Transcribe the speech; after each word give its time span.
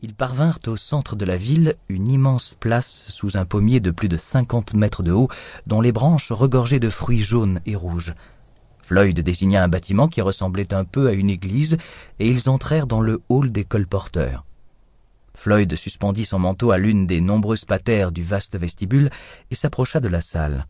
Ils 0.00 0.14
parvinrent 0.14 0.60
au 0.68 0.76
centre 0.76 1.16
de 1.16 1.24
la 1.24 1.36
ville, 1.36 1.74
une 1.88 2.08
immense 2.08 2.54
place 2.60 3.06
sous 3.08 3.36
un 3.36 3.44
pommier 3.44 3.80
de 3.80 3.90
plus 3.90 4.08
de 4.08 4.16
cinquante 4.16 4.72
mètres 4.74 5.02
de 5.02 5.10
haut, 5.10 5.28
dont 5.66 5.80
les 5.80 5.90
branches 5.90 6.30
regorgeaient 6.30 6.78
de 6.78 6.88
fruits 6.88 7.20
jaunes 7.20 7.60
et 7.66 7.74
rouges. 7.74 8.14
Floyd 8.80 9.18
désigna 9.18 9.64
un 9.64 9.68
bâtiment 9.68 10.06
qui 10.06 10.20
ressemblait 10.20 10.72
un 10.72 10.84
peu 10.84 11.08
à 11.08 11.12
une 11.12 11.30
église, 11.30 11.78
et 12.20 12.28
ils 12.28 12.48
entrèrent 12.48 12.86
dans 12.86 13.00
le 13.00 13.22
hall 13.28 13.50
des 13.50 13.64
colporteurs. 13.64 14.44
Floyd 15.34 15.74
suspendit 15.74 16.24
son 16.24 16.38
manteau 16.38 16.70
à 16.70 16.78
l'une 16.78 17.08
des 17.08 17.20
nombreuses 17.20 17.64
patères 17.64 18.12
du 18.12 18.22
vaste 18.22 18.56
vestibule 18.56 19.10
et 19.50 19.56
s'approcha 19.56 19.98
de 19.98 20.08
la 20.08 20.20
salle. 20.20 20.68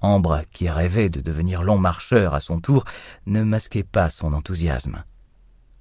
Ambre, 0.00 0.44
qui 0.50 0.70
rêvait 0.70 1.10
de 1.10 1.20
devenir 1.20 1.62
long 1.62 1.78
marcheur 1.78 2.34
à 2.34 2.40
son 2.40 2.58
tour, 2.58 2.86
ne 3.26 3.42
masquait 3.42 3.84
pas 3.84 4.08
son 4.08 4.32
enthousiasme. 4.32 5.04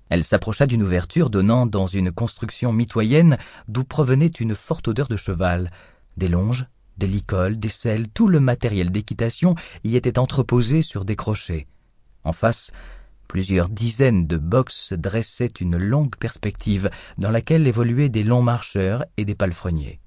Elle 0.09 0.23
s'approcha 0.23 0.65
d'une 0.65 0.83
ouverture 0.83 1.29
donnant 1.29 1.65
dans 1.65 1.87
une 1.87 2.11
construction 2.11 2.73
mitoyenne 2.73 3.37
d'où 3.67 3.83
provenait 3.83 4.25
une 4.27 4.55
forte 4.55 4.87
odeur 4.87 5.07
de 5.07 5.17
cheval. 5.17 5.69
Des 6.17 6.27
longes, 6.27 6.65
des 6.97 7.07
licoles, 7.07 7.59
des 7.59 7.69
selles, 7.69 8.09
tout 8.09 8.27
le 8.27 8.39
matériel 8.39 8.91
d'équitation 8.91 9.55
y 9.83 9.95
était 9.95 10.19
entreposé 10.19 10.81
sur 10.81 11.05
des 11.05 11.15
crochets. 11.15 11.67
En 12.23 12.33
face, 12.33 12.71
plusieurs 13.27 13.69
dizaines 13.69 14.27
de 14.27 14.37
boxes 14.37 14.93
dressaient 14.93 15.53
une 15.59 15.77
longue 15.77 16.15
perspective 16.15 16.89
dans 17.17 17.31
laquelle 17.31 17.67
évoluaient 17.67 18.09
des 18.09 18.23
longs 18.23 18.41
marcheurs 18.41 19.05
et 19.17 19.25
des 19.25 19.35
palefreniers. 19.35 19.99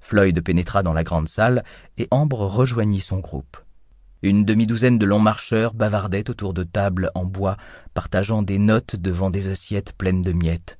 Floyd 0.00 0.42
pénétra 0.42 0.82
dans 0.82 0.94
la 0.94 1.04
grande 1.04 1.28
salle 1.28 1.62
et 1.98 2.08
Ambre 2.10 2.46
rejoignit 2.46 3.00
son 3.00 3.18
groupe. 3.18 3.58
Une 4.22 4.44
demi-douzaine 4.44 4.98
de 4.98 5.06
longs 5.06 5.18
marcheurs 5.18 5.74
bavardaient 5.74 6.30
autour 6.30 6.54
de 6.54 6.62
tables 6.62 7.10
en 7.14 7.24
bois, 7.24 7.56
partageant 7.92 8.42
des 8.42 8.58
notes 8.58 8.94
devant 8.94 9.30
des 9.30 9.48
assiettes 9.48 9.92
pleines 9.92 10.22
de 10.22 10.32
miettes. 10.32 10.78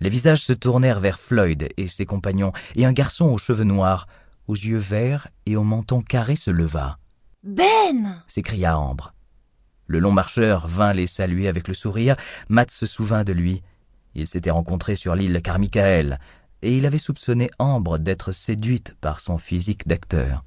Les 0.00 0.10
visages 0.10 0.42
se 0.42 0.52
tournèrent 0.52 1.00
vers 1.00 1.18
Floyd 1.18 1.68
et 1.76 1.88
ses 1.88 2.04
compagnons, 2.04 2.52
et 2.74 2.84
un 2.84 2.92
garçon 2.92 3.26
aux 3.26 3.38
cheveux 3.38 3.64
noirs, 3.64 4.06
aux 4.48 4.54
yeux 4.54 4.76
verts 4.78 5.28
et 5.46 5.56
au 5.56 5.62
menton 5.62 6.02
carré 6.02 6.36
se 6.36 6.50
leva. 6.50 6.98
Ben 7.42 8.22
s'écria 8.26 8.76
Ambre. 8.78 9.14
Le 9.86 9.98
long 9.98 10.12
marcheur 10.12 10.66
vint 10.66 10.92
les 10.92 11.06
saluer 11.06 11.48
avec 11.48 11.68
le 11.68 11.74
sourire. 11.74 12.16
Matt 12.48 12.70
se 12.70 12.86
souvint 12.86 13.24
de 13.24 13.32
lui. 13.32 13.62
Ils 14.14 14.26
s'étaient 14.26 14.50
rencontrés 14.50 14.96
sur 14.96 15.14
l'île 15.14 15.40
Carmichael, 15.42 16.18
et 16.60 16.76
il 16.76 16.84
avait 16.84 16.98
soupçonné 16.98 17.50
Ambre 17.58 17.98
d'être 17.98 18.32
séduite 18.32 18.94
par 19.00 19.20
son 19.20 19.38
physique 19.38 19.88
d'acteur. 19.88 20.44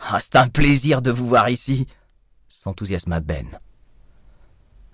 Ah, 0.00 0.18
c'est 0.20 0.36
un 0.36 0.48
plaisir 0.48 1.02
de 1.02 1.10
vous 1.10 1.28
voir 1.28 1.48
ici, 1.50 1.86
s'enthousiasma 2.48 3.20
Ben. 3.20 3.46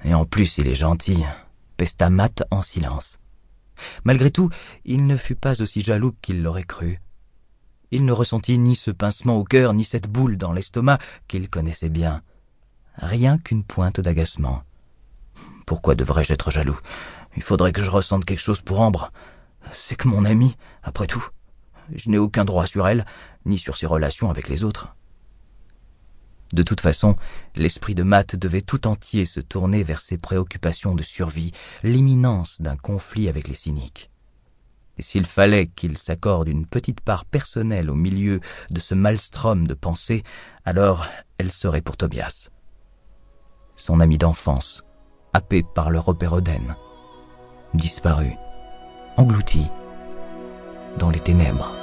Et 0.05 0.15
en 0.15 0.25
plus, 0.25 0.59
il 0.59 0.67
est 0.67 0.75
gentil, 0.75 1.25
pesta 1.77 2.11
Matt 2.11 2.45
en 2.51 2.63
silence. 2.63 3.19
Malgré 4.05 4.31
tout, 4.31 4.51
il 4.85 5.07
ne 5.07 5.17
fut 5.17 5.37
pas 5.37 5.63
aussi 5.63 5.81
jaloux 5.81 6.15
qu'il 6.23 6.43
l'aurait 6.43 6.65
cru. 6.65 7.01
Il 7.91 8.05
ne 8.05 8.13
ressentit 8.13 8.59
ni 8.59 8.75
ce 8.75 8.91
pincement 8.91 9.37
au 9.37 9.45
cœur, 9.45 9.73
ni 9.73 9.85
cette 9.85 10.09
boule 10.09 10.37
dans 10.37 10.53
l'estomac 10.53 10.99
qu'il 11.29 11.49
connaissait 11.49 11.89
bien. 11.89 12.23
Rien 12.97 13.39
qu'une 13.39 13.65
pointe 13.65 14.01
d'agacement. 14.01 14.63
Pourquoi 15.67 15.95
devrais-je 15.95 16.33
être 16.33 16.51
jaloux? 16.51 16.79
Il 17.37 17.43
faudrait 17.43 17.73
que 17.73 17.83
je 17.83 17.91
ressente 17.91 18.25
quelque 18.25 18.41
chose 18.41 18.61
pour 18.61 18.81
Ambre. 18.81 19.13
C'est 19.75 19.97
que 19.97 20.09
mon 20.09 20.25
amie, 20.25 20.57
après 20.83 21.07
tout. 21.07 21.27
Je 21.95 22.11
n'ai 22.11 22.19
aucun 22.19 22.45
droit 22.45 22.67
sur 22.67 22.89
elle, 22.89 23.07
ni 23.45 23.59
sur 23.59 23.77
ses 23.77 23.87
relations 23.87 24.31
avec 24.31 24.49
les 24.49 24.65
autres. 24.65 24.97
De 26.53 26.63
toute 26.63 26.81
façon, 26.81 27.17
l'esprit 27.57 27.95
de 27.95 28.03
Matt 28.03 28.37
devait 28.37 28.63
tout 28.63 28.87
entier 28.87 29.25
se 29.25 29.41
tourner 29.41 29.83
vers 29.83 30.01
ses 30.01 30.17
préoccupations 30.17 30.95
de 30.95 31.03
survie, 31.03 31.53
l'imminence 31.83 32.61
d'un 32.61 32.77
conflit 32.77 33.29
avec 33.29 33.49
les 33.49 33.55
cyniques. 33.55 34.11
Et 34.99 35.03
s'il 35.03 35.27
fallait 35.27 35.67
qu'il 35.67 35.99
s'accorde 35.99 36.49
une 36.49 36.67
petite 36.67 37.01
part 37.01 37.25
personnelle 37.25 37.91
au 37.91 37.95
milieu 37.95 38.41
de 38.71 38.81
ce 38.81 38.95
maelstrom 38.95 39.67
de 39.67 39.75
pensée, 39.75 40.23
alors 40.65 41.07
elle 41.39 41.53
serait 41.53 41.83
pour 41.83 41.97
Tobias. 41.97 42.49
Son 43.75 44.01
ami 44.01 44.17
d'enfance, 44.17 44.85
happé 45.35 45.63
par 45.63 45.91
le 45.91 45.99
repérodène, 45.99 46.77
disparu, 47.75 48.33
englouti 49.19 49.67
dans 50.99 51.11
les 51.11 51.21
ténèbres. 51.21 51.76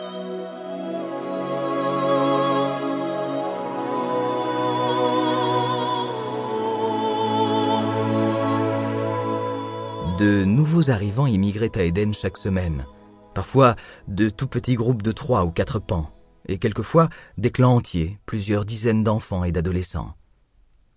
De 10.24 10.46
nouveaux 10.46 10.90
arrivants 10.90 11.28
immigraient 11.28 11.78
à 11.78 11.84
Éden 11.84 12.14
chaque 12.14 12.38
semaine, 12.38 12.86
parfois 13.34 13.76
de 14.08 14.30
tout 14.30 14.48
petits 14.48 14.76
groupes 14.76 15.02
de 15.02 15.12
trois 15.12 15.44
ou 15.44 15.52
quatre 15.52 15.80
pans, 15.80 16.16
et 16.48 16.60
quelquefois 16.60 17.10
des 17.38 17.52
clans 17.52 17.76
entiers, 17.76 18.20
plusieurs 18.26 18.64
dizaines 18.64 19.04
d'enfants 19.04 19.44
et 19.44 19.52
d'adolescents. 19.52 20.16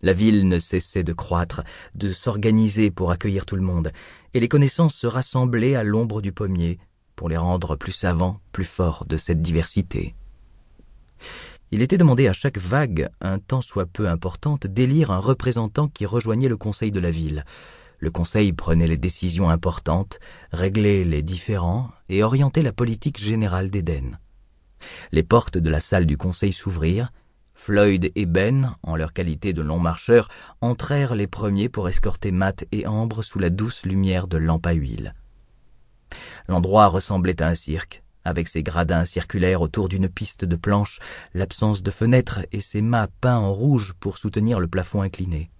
La 0.01 0.13
ville 0.13 0.47
ne 0.47 0.61
cessait 0.61 1.03
de 1.03 1.13
croître, 1.13 1.65
de 1.97 2.13
s'organiser 2.13 2.93
pour 2.93 3.11
accueillir 3.11 3.47
tout 3.47 3.57
le 3.57 3.63
monde, 3.63 3.91
et 4.33 4.39
les 4.39 4.47
connaissances 4.47 4.95
se 4.95 5.09
rassemblaient 5.09 5.75
à 5.75 5.83
l'ombre 5.83 6.23
du 6.23 6.31
pommier 6.31 6.79
pour 7.17 7.29
les 7.29 7.37
rendre 7.37 7.75
plus 7.75 7.91
savants, 7.91 8.39
plus 8.53 8.65
forts 8.65 9.07
de 9.09 9.17
cette 9.17 9.43
diversité. 9.43 10.15
Il 11.73 11.83
était 11.83 11.99
demandé 11.99 12.29
à 12.29 12.33
chaque 12.33 12.59
vague, 12.59 13.09
un 13.21 13.41
tant 13.41 13.61
soit 13.61 13.87
peu 13.87 14.09
importante, 14.09 14.69
d'élire 14.69 15.11
un 15.11 15.19
représentant 15.19 15.89
qui 15.89 16.07
rejoignait 16.07 16.47
le 16.47 16.57
conseil 16.57 16.93
de 16.93 17.01
la 17.01 17.11
ville, 17.11 17.45
le 18.07 18.13
Conseil 18.13 18.53
prenait 18.53 18.87
les 18.87 18.97
décisions 18.97 19.51
importantes, 19.51 20.21
réglait 20.53 21.03
les 21.03 21.25
différends 21.25 21.91
et 22.09 22.23
orientait 22.23 22.63
la 22.63 22.73
politique 22.73 23.19
générale 23.19 23.69
d'Éden. 23.69 24.21
Les 25.11 25.25
portes 25.25 25.59
de 25.59 25.69
la 25.69 25.81
salle 25.81 26.07
du 26.07 26.17
Conseil 26.17 26.53
s'ouvrirent, 26.53 27.11
Floyd 27.55 28.13
et 28.15 28.27
Ben, 28.27 28.77
en 28.85 28.95
leur 28.95 29.13
qualité 29.13 29.53
de 29.53 29.61
longs 29.61 29.81
marcheurs, 29.81 30.29
entrèrent 30.61 31.17
les 31.17 31.27
premiers 31.27 31.69
pour 31.69 31.89
escorter 31.89 32.31
Matt 32.31 32.65
et 32.71 32.87
Ambre 32.87 33.25
sous 33.25 33.41
la 33.41 33.51
douce 33.51 33.85
lumière 33.85 34.29
de 34.29 34.37
lampes 34.37 34.69
à 34.69 34.73
huile. 34.75 35.13
L'endroit 36.47 36.87
ressemblait 36.87 37.43
à 37.43 37.49
un 37.49 37.57
cirque, 37.57 38.05
avec 38.23 38.47
ses 38.47 38.63
gradins 38.63 39.05
circulaires 39.05 39.63
autour 39.63 39.89
d'une 39.89 40.09
piste 40.09 40.45
de 40.45 40.55
planches, 40.55 41.01
l'absence 41.35 41.83
de 41.83 41.91
fenêtres 41.91 42.47
et 42.53 42.61
ses 42.61 42.83
mâts 42.83 43.09
peints 43.21 43.39
en 43.39 43.53
rouge 43.53 43.95
pour 43.99 44.17
soutenir 44.17 44.61
le 44.61 44.69
plafond 44.69 45.03
incliné. 45.03 45.51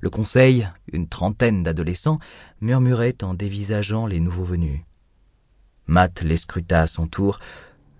Le 0.00 0.10
conseil, 0.10 0.68
une 0.92 1.08
trentaine 1.08 1.62
d'adolescents, 1.62 2.18
murmurait 2.60 3.16
en 3.22 3.34
dévisageant 3.34 4.06
les 4.06 4.20
nouveaux 4.20 4.44
venus. 4.44 4.80
Matt 5.86 6.22
les 6.22 6.36
scruta 6.36 6.82
à 6.82 6.86
son 6.86 7.06
tour. 7.06 7.40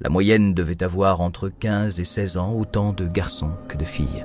La 0.01 0.11
moyenne 0.11 0.55
devait 0.55 0.83
avoir 0.83 1.21
entre 1.21 1.49
quinze 1.49 1.99
et 1.99 2.05
seize 2.05 2.37
ans, 2.37 2.53
autant 2.53 2.93
de 2.93 3.09
garçons 3.09 3.53
que 3.67 3.77
de 3.77 3.85
filles. 3.85 4.25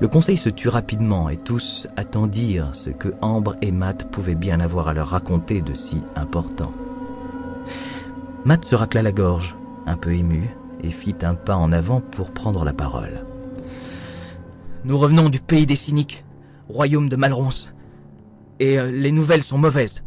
Le 0.00 0.08
conseil 0.08 0.36
se 0.36 0.48
tut 0.48 0.68
rapidement 0.68 1.28
et 1.28 1.36
tous 1.36 1.86
attendirent 1.96 2.74
ce 2.74 2.90
que 2.90 3.12
Ambre 3.20 3.56
et 3.60 3.72
Matt 3.72 4.10
pouvaient 4.10 4.34
bien 4.34 4.60
avoir 4.60 4.88
à 4.88 4.94
leur 4.94 5.08
raconter 5.08 5.60
de 5.60 5.74
si 5.74 5.98
important. 6.16 6.72
Matt 8.44 8.64
se 8.64 8.74
racla 8.74 9.02
la 9.02 9.12
gorge, 9.12 9.54
un 9.86 9.96
peu 9.96 10.14
ému, 10.14 10.48
et 10.82 10.90
fit 10.90 11.16
un 11.22 11.34
pas 11.34 11.56
en 11.56 11.72
avant 11.72 12.00
pour 12.00 12.30
prendre 12.30 12.64
la 12.64 12.72
parole. 12.72 13.26
Nous 14.84 14.96
revenons 14.96 15.28
du 15.28 15.40
pays 15.40 15.66
des 15.66 15.76
cyniques, 15.76 16.24
royaume 16.70 17.08
de 17.08 17.16
Malronce. 17.16 17.72
Et 18.58 18.78
euh, 18.78 18.90
les 18.90 19.12
nouvelles 19.12 19.42
sont 19.42 19.58
mauvaises. 19.58 20.02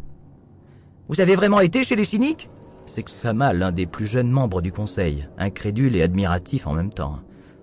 Vous 1.09 1.21
avez 1.21 1.35
vraiment 1.35 1.59
été 1.59 1.83
chez 1.83 1.95
les 1.95 2.05
cyniques? 2.05 2.49
S'exclama 2.85 3.53
l'un 3.53 3.71
des 3.71 3.85
plus 3.85 4.07
jeunes 4.07 4.29
membres 4.29 4.61
du 4.61 4.71
conseil, 4.71 5.27
incrédule 5.37 5.95
et 5.95 6.01
admiratif 6.01 6.67
en 6.67 6.73
même 6.73 6.91
temps. 6.91 7.19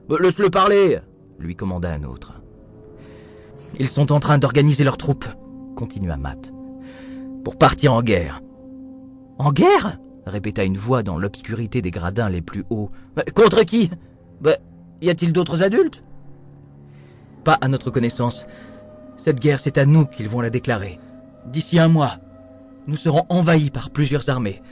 Bah, 0.09 0.17
laisse-le 0.21 0.51
parler 0.51 1.01
lui 1.41 1.57
commanda 1.57 1.91
un 1.91 2.05
autre. 2.05 2.43
Ils 3.79 3.89
sont 3.89 4.13
en 4.13 4.21
train 4.21 4.39
d'organiser 4.39 4.85
leurs 4.85 4.99
troupes, 4.99 5.27
continua 5.75 6.17
Matt, 6.17 6.53
pour 7.45 7.57
partir 7.57 7.95
en 7.95 8.03
guerre. 8.03 8.43
En 9.39 9.53
guerre? 9.53 9.99
répéta 10.27 10.65
une 10.65 10.77
voix 10.77 11.03
dans 11.03 11.19
l'obscurité 11.19 11.81
des 11.83 11.91
gradins 11.91 12.29
les 12.29 12.43
plus 12.43 12.65
hauts. 12.71 12.91
contre 13.35 13.63
qui? 13.63 13.91
Bah, 14.41 14.53
Y 15.01 15.09
a-t-il 15.09 15.33
d'autres 15.33 15.63
adultes? 15.63 16.05
Pas 17.43 17.57
à 17.61 17.69
notre 17.69 17.91
connaissance. 17.91 18.47
Cette 19.21 19.39
guerre, 19.39 19.61
c'est 19.61 19.77
à 19.77 19.85
nous 19.85 20.07
qu'ils 20.07 20.31
vont 20.31 20.41
la 20.41 20.49
déclarer. 20.49 20.99
D'ici 21.45 21.79
un 21.79 21.89
mois, 21.89 22.17
nous 22.87 22.97
serons 22.97 23.27
envahis 23.29 23.69
par 23.69 23.91
plusieurs 23.91 24.31
armées, 24.31 24.63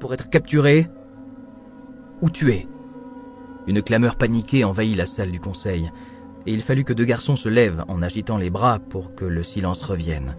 pour 0.00 0.12
être 0.12 0.28
capturés 0.28 0.90
ou 2.20 2.28
tués. 2.28 2.68
Une 3.66 3.80
clameur 3.80 4.16
paniquée 4.16 4.64
envahit 4.64 4.98
la 4.98 5.06
salle 5.06 5.30
du 5.30 5.40
conseil, 5.40 5.90
et 6.44 6.52
il 6.52 6.60
fallut 6.60 6.84
que 6.84 6.92
deux 6.92 7.06
garçons 7.06 7.36
se 7.36 7.48
lèvent 7.48 7.86
en 7.88 8.02
agitant 8.02 8.36
les 8.36 8.50
bras 8.50 8.80
pour 8.80 9.14
que 9.14 9.24
le 9.24 9.42
silence 9.42 9.82
revienne. 9.82 10.36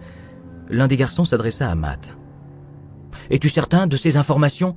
L'un 0.68 0.86
des 0.86 0.96
garçons 0.96 1.24
s'adressa 1.24 1.68
à 1.68 1.74
Matt. 1.74 2.16
Es-tu 3.28 3.48
certain 3.48 3.88
de 3.88 3.96
ces 3.96 4.16
informations? 4.16 4.76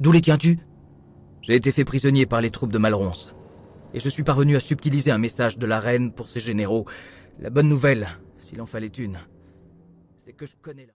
D'où 0.00 0.10
les 0.10 0.20
tiens-tu? 0.20 0.58
J'ai 1.42 1.54
été 1.54 1.70
fait 1.70 1.84
prisonnier 1.84 2.26
par 2.26 2.40
les 2.40 2.50
troupes 2.50 2.72
de 2.72 2.78
Malronce 2.78 3.36
et 3.94 4.00
je 4.00 4.08
suis 4.08 4.22
parvenu 4.22 4.56
à 4.56 4.60
subtiliser 4.60 5.10
un 5.10 5.18
message 5.18 5.58
de 5.58 5.66
la 5.66 5.80
reine 5.80 6.12
pour 6.12 6.28
ses 6.28 6.40
généraux. 6.40 6.84
La 7.38 7.50
bonne 7.50 7.68
nouvelle, 7.68 8.08
s'il 8.38 8.60
en 8.62 8.66
fallait 8.66 8.86
une, 8.86 9.18
c'est 10.24 10.32
que 10.32 10.46
je 10.46 10.56
connais 10.62 10.82
la... 10.82 10.84